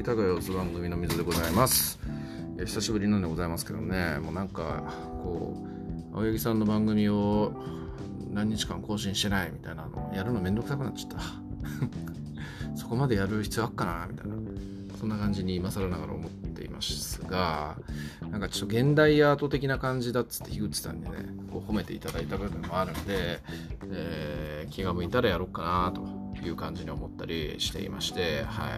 [0.00, 2.00] 木拓也様子番組の水でございます。
[2.58, 4.18] 久しぶりなんでございますけどね。
[4.20, 5.54] もうなんかこ
[6.14, 7.52] う青柳さんの番組を
[8.30, 11.20] 何日間更新してないみたいなのやるのめんどくさくなっちゃった。
[12.76, 14.36] そこまでやる必要あっかなみたいな。
[14.98, 17.76] そんな感じに今更ながら思っていますが
[18.30, 21.10] なんかちょっと現代アート的な感じだっつって樋口さんにね
[21.50, 23.40] こう褒めていただいた部分もあるんで、
[23.90, 26.19] えー気が向いたらやろうかなと。
[26.46, 28.76] いう感じに思ったりしていましては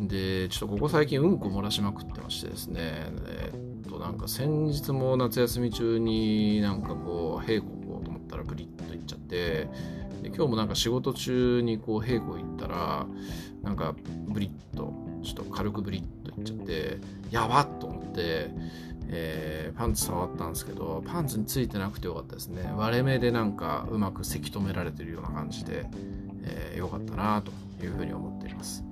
[0.00, 0.06] い。
[0.08, 2.80] でちょっとここ最近うんこ漏らしまくってましてですね。
[3.26, 3.52] え
[3.86, 9.68] っとなんか先日も夏休み中になんかこう稽古行こうと思ったらブリッと行っちゃって
[10.22, 13.06] で今日もなんか仕事中にこう稽古行ったら
[13.62, 13.94] なんか
[14.28, 14.92] ブリッと
[15.22, 16.98] ちょっと軽くブリッといっちゃって
[17.30, 18.50] やばっと思って、
[19.08, 22.72] えーパンツ触ったんですけどパンツについてなくてよかったですね。
[22.76, 25.86] 割れ目でなんかうまくせき止められてるような感じで、
[26.48, 27.52] えーよかったなと
[27.84, 28.84] いうふうに思っています。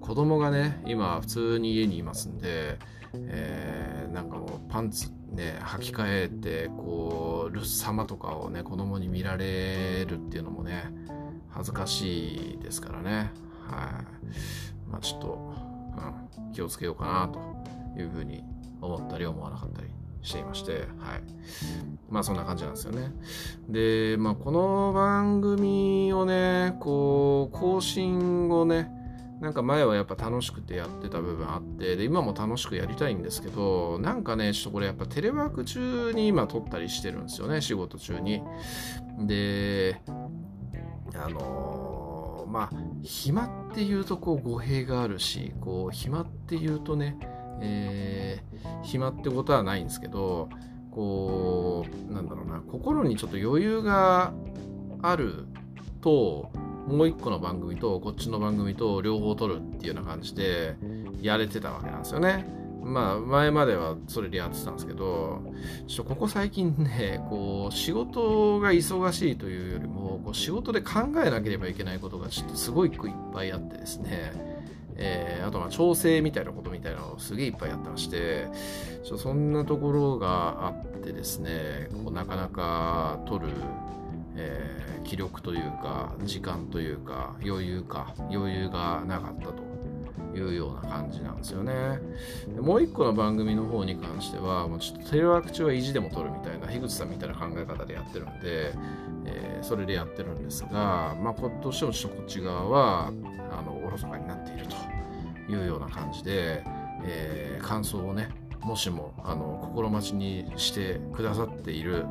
[0.00, 2.78] 子供がね今普通に家にいますんで、
[3.14, 10.84] えーなんかもうパンツね履き替えてこう留守様とかをね子供に見られるっていうのもね
[11.50, 13.30] 恥ずかしいですからね。
[13.66, 14.90] はい。
[14.90, 15.54] まあちょっと、
[16.38, 18.42] うん、気をつけようかなというふうに
[18.80, 19.88] 思ったり思わなかったり。
[20.22, 20.84] していましてはい。
[22.10, 23.12] まあそんな感じなんですよね。
[23.68, 28.90] でまあこの番組をねこう更新をね
[29.40, 38.42] なんか前はやっぱ楽しくてやってた部分あってで今も楽しくやりたいんですけどなんかねちょっとこれやっぱテレワーク中に今撮ったりしてるんですよね仕事中に。
[39.20, 40.00] で
[41.14, 42.08] あのー
[42.48, 47.18] まあ暇っていうとこう語弊があるしこう暇っていうとね
[47.60, 48.48] えー
[48.82, 50.48] 暇ってことはないんですけど
[50.90, 54.32] こうなんだろうな心にちょっと余裕が
[55.02, 55.46] ある
[56.00, 56.50] と
[56.86, 60.76] もう一個の番組とこっちの番組と両方撮るっていうような感じで
[61.20, 62.46] やれてたわけなんですよね。
[62.82, 65.42] まあ前まではそれでやってたんですけど
[65.86, 72.98] ちょっとここ最近ねこう仕事が忙しいというよりもこう仕事で考えなければいけないことがちょっとすごいいっ
[73.34, 74.32] ぱいあってですね
[74.96, 76.67] えあとまあ調整みたいなこと
[77.18, 78.48] すげえいっぱいやってまして
[79.02, 83.52] そんなところがあってですねこうなかなか取る、
[84.36, 91.98] えー気力というか時間というか余裕か余裕がなかったというような感じなんですよね。
[92.54, 98.72] でもう一個の番組の方に関してはもうちょっとテレワーク中は意地でも取るみたいな樋口さんみたいな考え方でやってるんで、
[99.24, 103.10] えーそれでやってるんですが、まあ、こどうしてもちょっとこっち側はあ
[103.62, 106.62] のおろそかになっているというような感じで、
[107.04, 112.06] えー感想をねもしもあの心待ちにしてくださっている、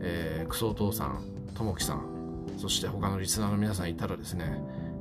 [0.00, 1.22] えー、クソお父さん
[1.54, 4.44] ともきさんそして他のリスナーの皆さんいたらですね、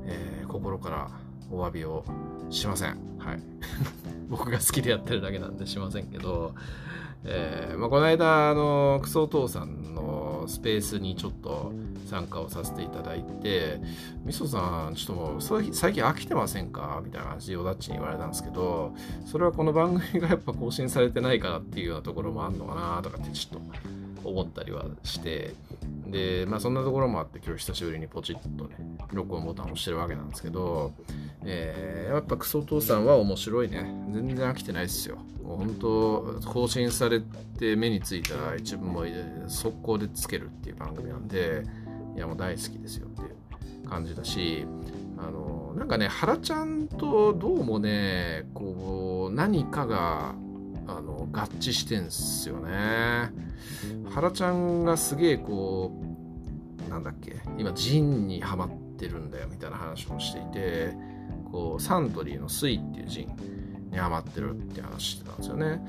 [0.05, 1.09] えー心から
[1.49, 2.03] お詫びを
[2.49, 2.99] しません。
[3.17, 3.39] はい。
[4.29, 6.53] 僕が好きでやってるだけなんでしませんけど、
[7.23, 11.71] えーまあ、この間あのクソお父さんのスペースにちょっと
[12.07, 13.79] 参加をさせていただいて
[14.25, 18.93] 「みそさんちょっともう最近飽きてませんか?」みたいな感じでヨダッチに言われたんですけど
[19.25, 23.77] それはこの番組がやっぱ更新されてないからっていうようなところもあるのかなとかってちょっと
[24.23, 25.53] 思ったりはして
[26.07, 28.75] でまあそんなところもあって今日久しぶりにポチッとね
[29.13, 30.93] 録音ボタンを押してるわけなんですけど、
[31.43, 33.89] えーやっぱクソお父さんは面白いね。
[34.11, 35.17] 全然飽きてないですよ。
[35.43, 37.21] もう本当更新され
[37.57, 39.05] て目についたら一部も
[39.47, 41.63] 速攻でつけるっていう番組なんで
[42.15, 43.25] いやもう大好きですよってい
[43.85, 44.65] う感じだし
[45.17, 50.35] あのなんかね原ちゃんとどうもねこう何かが
[51.31, 53.31] 合致してんすよね。
[54.09, 55.91] 原ちゃんがすげえこ
[56.87, 60.93] うなんだっけ今ジンにハマってるんだよみたいな話をしていて
[61.51, 65.81] こうサントリーのスイっていうジンにハマってるって話してたんですよね。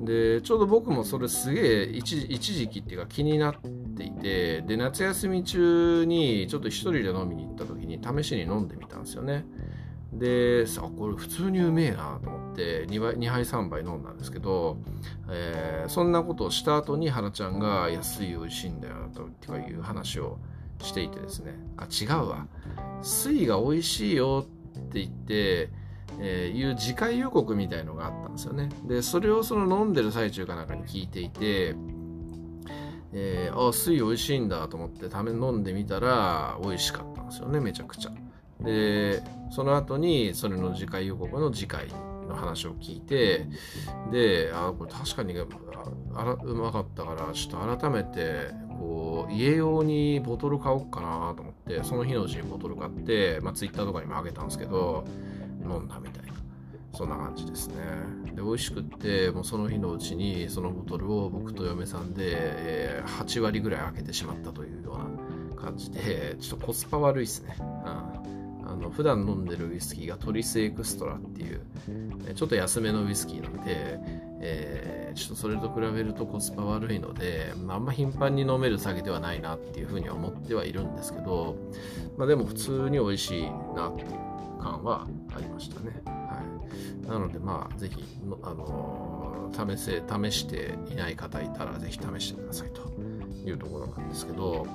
[0.00, 3.54] でちょうど僕もそれすげえ一一時期っていうか気になっ
[3.96, 9.46] ていてで夏休み中にちょっと一人で飲みに行った時に試しに飲んでみたんですよね。
[10.12, 12.35] でさこれ普通にうめえなと思って。
[12.62, 14.78] 2杯 ,2 杯3杯飲んだんですけど、
[15.30, 20.38] えーそんなことをした後に原ちゃんが安い美味しいんだよとってかいう話を
[20.80, 21.54] していてですね。
[21.76, 22.46] あ違うわ。
[23.02, 25.70] 水が美味しいよって言って、
[26.18, 28.68] えーいう次回予告みたいのがあったんですよね。
[28.86, 31.76] でそれをその飲んでる最中かなんかに聞いていて
[33.18, 38.10] えー、あ水美味しいんだと思ってため飲んでみたら美味しかったんですよねめちゃくちゃ。
[38.60, 41.88] でその後にそれの次回予告の次回
[42.26, 43.46] の話を聞いて
[44.10, 45.34] であこれ確かに
[46.14, 55.04] あらうまかったからちょっと改めてこう家用にボトル買おうかなと思ってその日のうちにボトル買って、まあ、ツイッターとかにもあげたんですけど
[55.62, 56.36] 飲んだみたいな
[56.96, 57.76] そんな感じですね。
[58.34, 67.56] で、美味しくって、もうその日のうちにそのボトルを僕と嫁さんで、えー、8割ぐらい開けてしまったというような感じで、ちょっとコスパ悪いですね。
[67.60, 68.15] うん
[68.68, 71.60] あの普段飲んでるウイスキーがトリスエクストラっていう
[72.34, 73.98] ちょっと安めのウイスキーなんで、
[74.40, 81.56] えー、ちょっとそれと比べるとコスパ悪いので、まあ、あんま頻繁に飲める酒ではないなっていうふうには思ってはいるんですけど、
[82.18, 83.42] まあ、でも普通に美味しい
[83.74, 84.08] なっていう
[84.60, 86.02] 感はありましたね。
[86.04, 86.42] は
[87.04, 88.02] い、なのでまあぜひ、
[88.42, 92.82] あのー、試せ試していない方いたらぜひ試してくださいと
[93.48, 94.66] いうところなんですけど、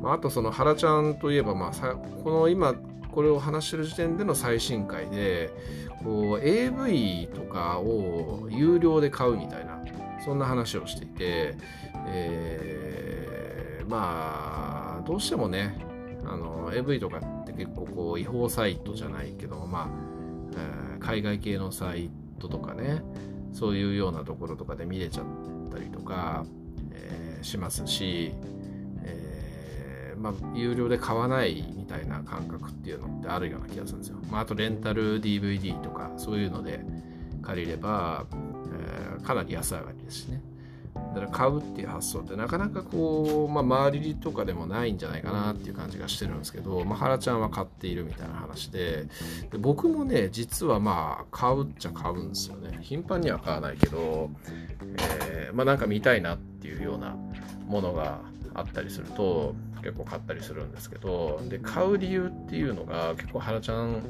[0.00, 2.74] まあ、あとその原ちゃんといえば、まあ、さこの今
[3.14, 5.52] これを話してる時点での最新回で
[6.02, 9.80] こう AV とかを有料で買うみたいな
[10.24, 11.54] そんな話をしていて、
[12.08, 15.78] えー、まあどうしてもね
[16.24, 19.88] あの AV とかって結構こう違法サイトじゃないけどま
[20.56, 22.10] あ、海外系のサイ
[22.40, 23.02] トとかね
[23.52, 25.26] そういうようなところとかで見れちゃっ
[25.70, 26.44] たりとか、
[26.92, 28.34] えー、しますし、
[30.24, 34.16] まあ、有料で買わないみたいな感覚っていうのってあるような気がするんですよ。
[34.30, 36.80] まあ、あとレンタル DVD とかそういうので
[37.42, 40.40] 借りれば、えー、かなり安上がりですしね。
[41.14, 49.08] だから買うっていう発想ってなかなかこう、まあ、周りとかでもないんじゃないかなっていう感じがしてるんですけど、まあ、原ちゃんは買っているみたいな話で
[49.50, 54.30] で僕もね実はまあ買うっちゃ買うんですよね頻繁には買わないけど、
[55.26, 57.16] えー、まあなんか見たいなっていうような
[57.66, 58.20] ものが
[58.54, 59.54] あったりすると
[59.84, 64.02] 結構買ったりするんですけどで買う理由っていうのが結構原ちゃん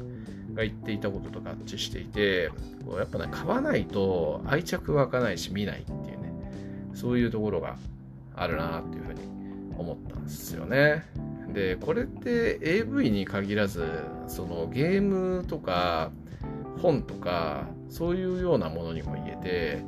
[0.53, 2.49] が言っていたことと合致していて
[2.97, 6.31] やっぱね買わないと愛着湧かないし見ないっていうね
[6.93, 7.75] そういうところが
[8.33, 9.19] あるなっていうふうに
[9.77, 11.03] 思ったんですよね。
[11.53, 13.85] でこれって AV に限らず
[14.27, 16.11] そのゲームとか
[16.81, 19.83] 本とかそういうようなものにも言えて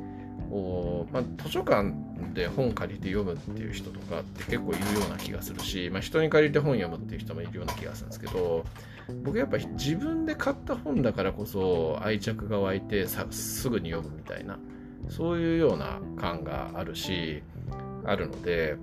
[0.50, 1.92] こう、まあ、図書館
[2.34, 8.64] で本借りて読むっていう人とかって結構いるような気がするし、まあ、人に借りて本読むっていう人もいるような気がするんですけど
[9.24, 14.58] 僕やっぱ自分で買った本だからこそ愛着が湧いてさすぐに読むみたいな
[15.08, 17.42] そういうような感があるし
[18.04, 18.76] あるので、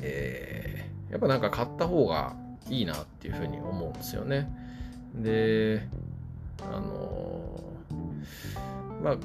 [0.00, 2.36] えー、やっぱなんか買った方が
[2.68, 4.48] いいなっていうふうに思うんですよね。
[5.14, 5.86] で
[6.60, 7.60] あの
[9.02, 9.16] まあ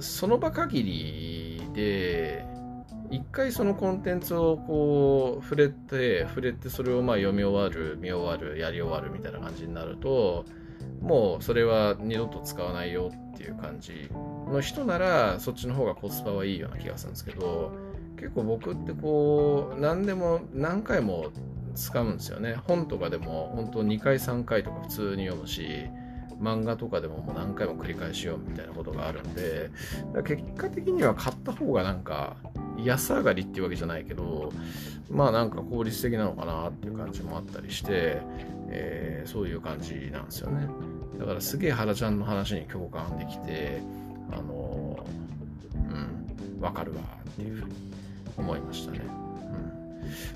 [0.00, 1.33] その場限り
[1.74, 2.44] で
[3.10, 10.44] 一回そのコンテンツをこう触れて触れてそれをまあ読み終わる見終わるやり終わるみたいな感じになると
[11.00, 14.08] もうそれは二度と使わないよっていう感じ
[14.50, 17.72] の人ならそっちの方がコスパはいいような気がするんですけど
[18.16, 21.30] 結構僕ってこう何でも何回も
[21.74, 22.54] 使うんですよね。
[22.68, 25.88] 本とかでも本当2回3回とか普通に読むし
[26.40, 29.70] 漫画とかでももう何回も繰り返し読むみたいなことがあるんで
[30.26, 32.36] 結果的には買った方がなんか
[32.78, 34.52] 安上がりっていうわけじゃないけど
[35.10, 38.18] まあなんか効率的なのかなっていう感じもあったりして、
[38.68, 40.68] えー、そういう感じなんですよね。
[41.18, 43.80] だからすげえ原ちゃんの話に共感できて
[44.32, 45.06] あの
[45.74, 47.00] うんわかるわ
[47.30, 47.74] っていうふうに
[48.36, 49.00] 思いましたね、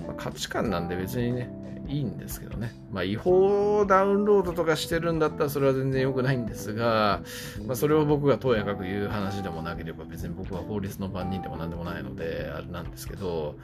[0.06, 1.50] まあ、価値観なんで別にね
[1.88, 2.72] いいんですけどね。
[2.92, 7.22] まあ、違法ダウンロードとかしてるんだったらそれは全然良くないんですが、
[7.66, 13.56] まあ、それを僕がとやかく言う話でもなければ別に僕は法律の番人でも何でもないので、あれなんですけど、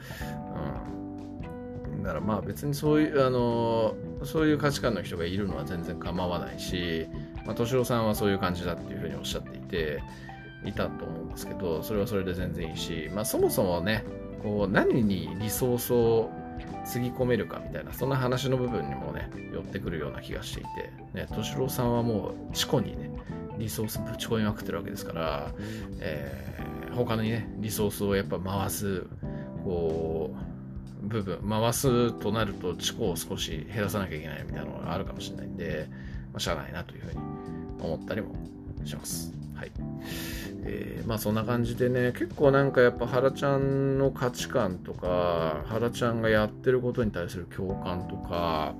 [1.85, 2.03] うん。
[2.03, 7.07] だからまあ別にそういう、あの、そういう価値観の人がいるのは全然構わないし、
[7.45, 10.01] まあ、敏郎さんはそういう感じだっていうふうにおっしゃっていて、
[10.65, 14.03] いたと思うんですけど、それはそれで全然いいし、まあそもそもね、
[14.45, 16.29] こう何にリソースを
[16.85, 23.09] つぎ込めるかみたいなそんな話の部分にもね寄ってくるような気がしていてね敏郎さんはもうチコにね
[23.57, 25.51] リソースぶち込みまくってるわけですから、
[25.99, 29.07] えー、他にねリソースをやっぱ回す
[29.63, 30.35] こ
[31.03, 35.87] う部分回すとなるとチコを少し減らさなきゃいけないみたいなのがあるかもしれないんで、
[36.31, 37.19] まあ、しゃあないなというふうに
[37.81, 38.35] 思ったりも
[38.87, 39.33] します。
[39.55, 39.71] はい。
[40.67, 48.73] えー、まあそんな感じでね、結構なんかやっぱ原ちゃんの価値観とか、原ちゃんがやってることに対する共感とか、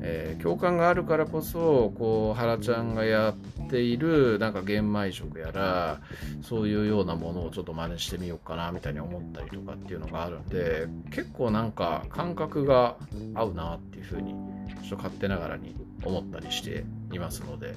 [0.00, 3.30] えー、共感があるからこそ、こう、原ちゃんがや
[3.64, 6.00] っている、なんか玄米食やら、
[6.42, 12.96] そういうようなものをちょっと真似してみようかな、みたいに思ったりとかっていうのがあるんで、結構なんか感覚が
[13.34, 14.32] 合うなっていうふうに、
[14.68, 15.74] ちょっと勝手ながらに
[16.04, 17.74] 思ったりしていますので、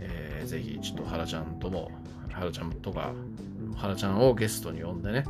[0.00, 1.90] えー、ぜひちょっと原ちゃんとも
[2.34, 3.12] はるちゃんとか、
[3.76, 5.24] はるちゃんをゲストに呼んでね、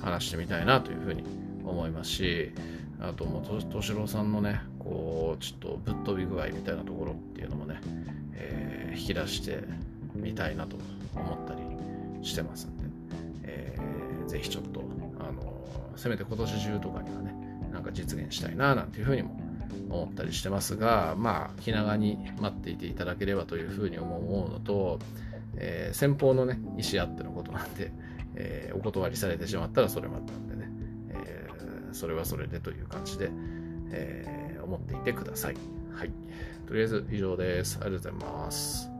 [0.00, 1.22] 話してみたいなというふうに
[1.64, 2.52] 思いますし、
[3.00, 7.80] あともう、としろさんのね、こう、ちょっとぶっ飛び具合みたいなところっていうのもね、
[8.34, 9.62] えー、引き出して
[10.14, 10.76] 見たいなと
[11.14, 12.84] 思ったりしてますんで、
[13.44, 14.82] えー、ぜひちょっと、
[15.20, 17.34] あのせめて今年中とかにはね、
[17.72, 19.38] なんか実現したいな、なんていうふうにも
[19.90, 24.98] 思ったりしてますが、まあ、気長に待っていていただければというふうに思うのと、
[25.56, 27.92] えー、先方のね、意思あってのことなんで、
[28.34, 30.70] えー、お断りされてしまったらそれもあったんでね、
[31.10, 33.30] えー、それはそれでという感じで、
[33.90, 35.56] え、思っていてください。
[35.94, 36.10] はい。
[36.66, 37.78] とりあえず以上です。
[37.80, 38.97] ありがとうございます。